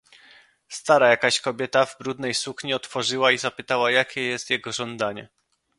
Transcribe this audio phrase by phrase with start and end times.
[0.69, 5.29] "Stara jakaś kobieta w brudnej sukni otworzyła i zapytała, jakie jest jego żądanie."